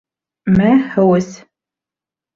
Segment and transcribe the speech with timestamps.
[0.55, 1.31] Мә, һыу эс!